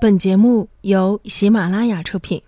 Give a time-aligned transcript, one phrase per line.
[0.00, 2.40] 本节目由喜马拉雅出品。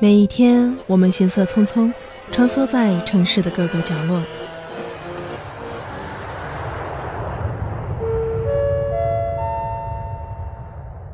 [0.00, 1.92] 每一天，我们行色匆匆，
[2.32, 4.20] 穿梭在城市的各个角落。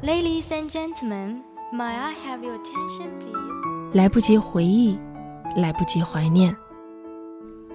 [0.02, 1.42] Ladies and gentlemen,
[1.74, 3.92] may I have your attention, please?
[3.92, 4.98] 来不及回忆，
[5.56, 6.56] 来不及怀念。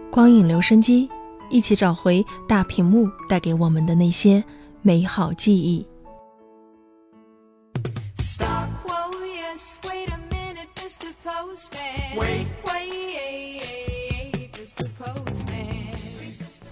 [0.09, 1.07] 光影留声机，
[1.51, 4.43] 一起找回大屏幕带给我们的那些
[4.81, 5.85] 美好记忆。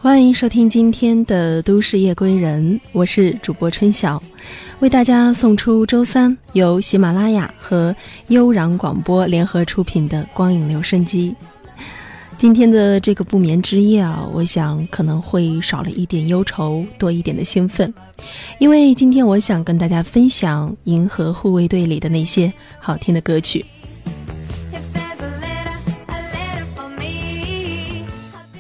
[0.02, 4.22] 欢迎收听今天的《都市夜归人》，我是主播春晓，
[4.80, 7.96] 为大家送出周三由喜马拉雅和
[8.30, 11.36] 悠然广播联合出品的光影留声机。
[12.38, 17.94] 今天的这个不眠之夜啊，我想可能会少了一点忧愁，多一点的兴奋，
[18.60, 23.66] 因为今天我想跟大家分享《银河护卫队》里的那些好听的歌曲。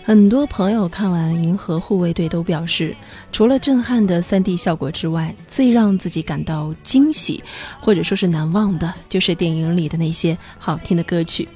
[0.09, 2.95] 很多朋友看完《银河护卫队》都表示，
[3.31, 7.43] 除了震撼的 3D 效果之外，最让自己感到惊喜
[7.79, 11.47] 或者说是难忘的，就是电影里的那些好听的歌曲。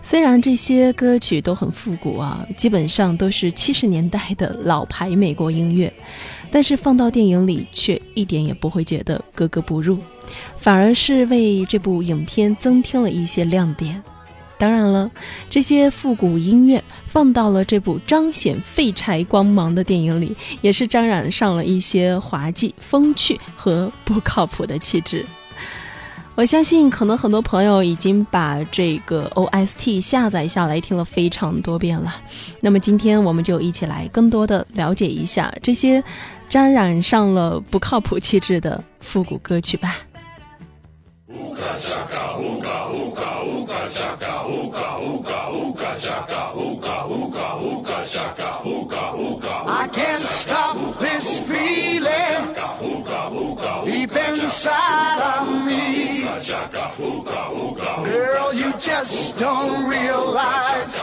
[0.00, 5.92] 虽然这些歌曲都很复古啊，基本上都是七十年代的老牌美国音乐，
[6.52, 9.98] 但是放到电影里却一点也不会觉得格格不入，
[10.56, 14.00] 反而是为这部影片增添了一些亮点。
[14.58, 15.10] 当然了，
[15.50, 25.26] 这些复古音乐放到了这部彰显废柴光芒的电影里，也是沾染上了一些滑稽、风趣和不靠谱的气质。
[26.34, 32.14] 我相信，可能很多朋友已经把这个 OST 下载下来听了非常多遍了。
[32.60, 36.04] 那么今天我们就一起来更多的了解一下这些
[36.46, 39.96] 沾染上了不靠谱气质的复古歌曲吧。
[43.90, 49.62] chaka, hookah, hookah, hookah chaka, hookah, hookah, hookah chaka, hookah, hookah.
[49.66, 52.54] I can't stop this feeling
[53.84, 56.22] deep inside of me.
[58.04, 61.02] Girl, you just don't realize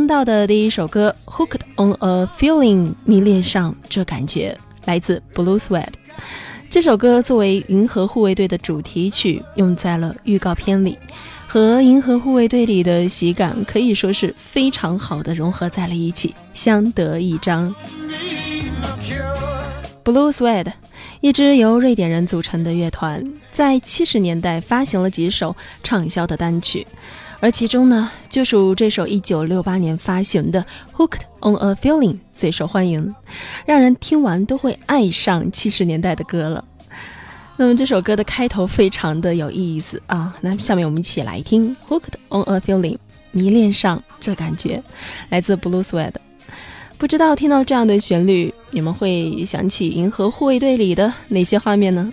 [0.00, 4.56] 听到的第一首歌《Hooked on a Feeling》迷恋上这感觉，
[4.86, 5.90] 来自 Blue Sweat。
[6.70, 10.96] 这首歌作为《银河护卫队》的主题曲，用在了预告片里，
[11.46, 17.72] 和《银河护卫队》里的喜感可以说是非常好的融合在了一起，相得益彰。
[20.02, 20.72] Blue Sweat，
[21.20, 26.86] 一支由瑞典人组成的乐团，在七十年代发行了几首畅销的单曲，
[27.40, 30.64] 而其中呢，就属这首一九六八年发行的
[30.96, 33.14] 《Hooked on a Feeling》最受欢迎，
[33.64, 36.62] 让人听完都会爱上七十年代的歌了。
[37.56, 42.94] 那么这首歌的开头非常的有意思啊，那下面我们一起来听《Hooked on a Feeling》，
[43.32, 44.82] 迷恋上这感觉，
[45.30, 46.12] 来自 Blue Sweat。
[46.98, 52.12] 不知道听到这样的旋律，你们会想起《银河护卫队》里的哪些画面呢？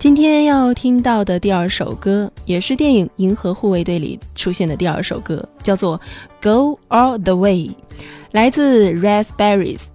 [0.00, 6.00] 今天要听到的第二首歌，也是电影《银河护卫队》里出现的第二首歌，叫做
[6.42, 7.68] 《Go All the Way》，
[8.30, 9.88] 来自 Raspberries。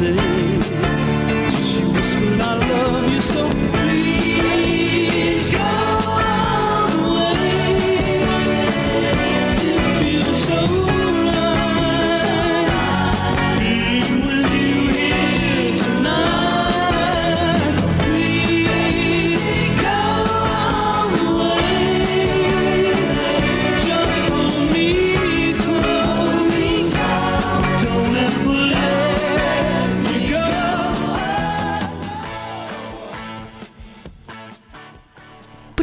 [0.00, 0.16] Say.
[1.50, 3.79] She whispered, "I love you so."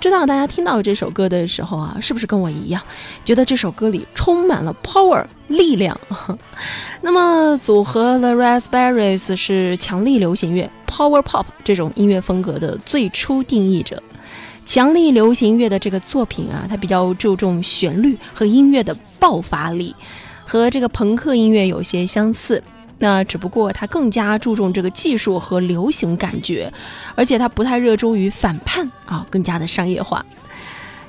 [0.08, 2.82] 知道大家听到这首歌的时候啊，是不是跟我一样，
[3.26, 6.00] 觉得这首歌里充满了 power 力量？
[7.02, 14.02] 那么，组合 The Raspberries 是强力流行乐 power pop 这种音乐风格的最初定义者。
[14.66, 19.96] 强力流行乐的这个作品啊，它比较注重旋律和音乐的爆发力，
[20.46, 22.62] 和这个朋克音乐有些相似。
[23.00, 26.72] 那只不过他更加注重这个技术和流行感觉，
[27.16, 30.26] 而且他不太热衷于反叛啊，更加的商业化。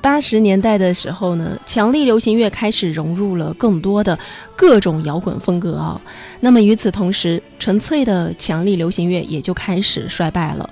[0.01, 4.17] 八十年代的时候呢，强力流行乐开始融入了更多的
[4.55, 5.99] 各种摇滚风格啊。
[6.39, 10.69] 那么与此同时，纯粹的强力流行乐也就开始衰败了。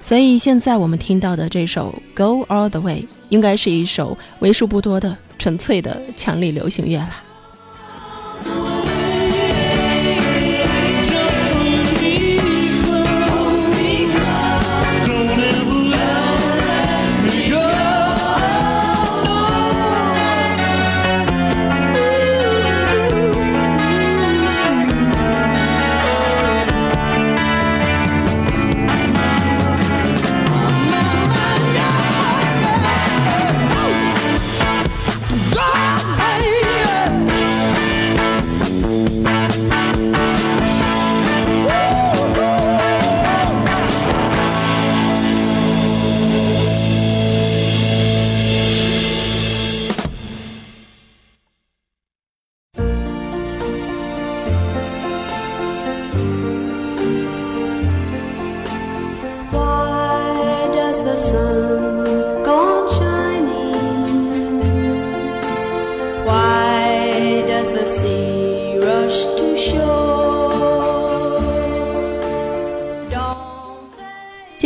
[0.00, 7.10] 所以现在我们听到的这首《Go All the Way》应该是一首为数不多的纯粹的强力流行乐了。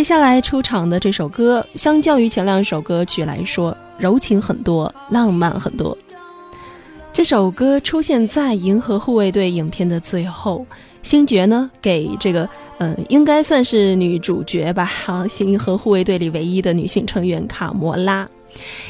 [0.07, 5.99] 接下来出场的这首歌，相较于前两首歌曲来说，柔情很多，浪漫很多。
[7.13, 10.65] 这首歌出现在《银河护卫队》影片的最后，
[11.03, 12.49] 星爵呢给这个
[12.79, 18.29] 呃应该算是女主角吧，好，《银河护卫队》里唯一的女性成员卡魔拉，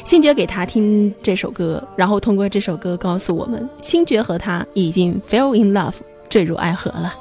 [0.04, 5.94] 星爵给她听这首歌，然后通过这首歌告诉我们，星爵和她已经 fell in love，
[6.28, 7.14] 坠入爱河了。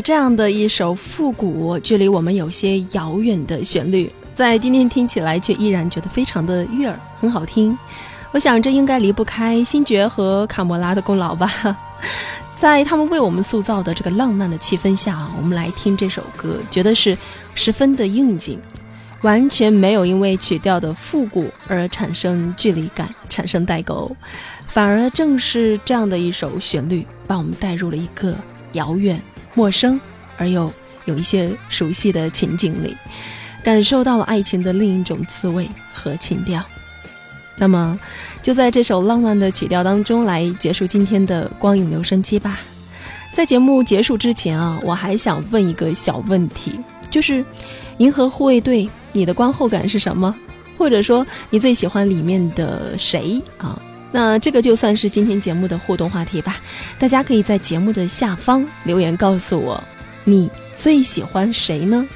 [0.00, 7.76] 这样的一首复古，距离我们有些遥远的旋律，在今天听起来却依然觉得非常的悦耳，很好听。
[8.32, 11.76] 我想这应该离不开星爵和卡莫拉的功劳吧。
[12.56, 17.16] 在他们为我们塑造的这个浪漫的气氛下，我们来听这首歌，觉得是
[17.54, 18.58] 十分的应景，
[19.22, 24.14] 完全没有因为曲调的复古而产生距离感，产生代沟，
[24.66, 28.34] 反而正是这样的一首旋律，把我们带入了一个
[28.72, 29.20] 遥远、
[29.54, 30.00] 陌生
[30.36, 30.72] 而又
[31.04, 32.96] 有一些熟悉的情景里，
[33.62, 36.64] 感受到了爱情的另一种滋味和情调。
[37.56, 37.98] 那么，
[38.42, 42.58] 就在这首浪漫的曲调当中来结束今天的光影留声机吧。
[43.32, 46.80] 在节目结束之前啊，我还想问一个小问题，
[47.10, 47.34] 就是
[47.98, 50.34] 《银河护卫队》，你的观后感是什么？
[50.78, 53.80] 或者说你最喜欢里面的谁啊？
[54.12, 56.56] 那这个就算是今天节目的互动话题吧，
[56.98, 59.82] 大家可以在节目的下方留言告诉我，
[60.24, 62.06] 你最喜欢谁呢？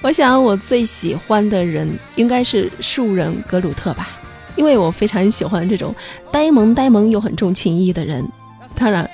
[0.00, 4.08] 我想我最喜欢的人应该是树人格鲁特吧。
[4.56, 5.94] 因为我非常喜欢这种
[6.30, 8.26] 呆萌呆萌又很重情义的人。
[8.74, 9.08] 当然，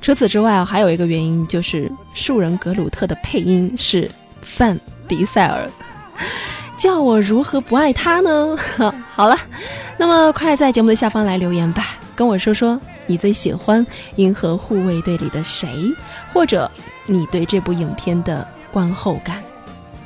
[0.00, 4.08] 除此之外啊，还有一个原因就是树人格鲁特的配音是
[4.42, 5.68] 范迪塞尔。
[6.84, 8.54] 叫我如何不爱他呢？
[9.16, 9.34] 好了，
[9.96, 13.82] 那么快在节目的下方来留言吧，跟我说说你最喜欢
[14.16, 15.66] 《银河护卫队》里的谁，
[16.30, 16.70] 或者
[17.06, 19.42] 你对这部影片的观后感。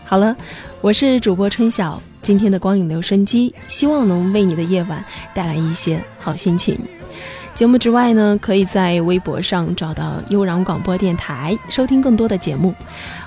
[0.05, 0.37] 好了，
[0.81, 2.01] 我是主播春晓。
[2.23, 5.05] 今天的光影留声机，希望能为你的夜晚
[5.35, 6.79] 带来一些好心情。
[7.59, 12.73] 节目之外呢，可以在微博上找到悠然广播电台，收听更多的节目，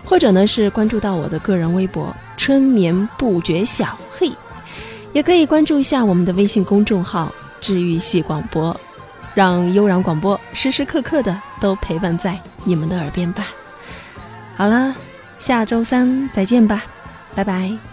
[0.05, 4.31] 或者呢是关注到我的个人微博“春眠不觉晓”，嘿，
[5.11, 8.73] 也可以关注一下我们的微信公众号“治愈系广播”，
[9.35, 13.45] 让悠然广播时时刻刻的都陪伴在你们的耳边吧。
[14.55, 14.95] 好了，
[15.39, 16.85] 下周三再见吧，
[17.35, 17.90] 拜拜。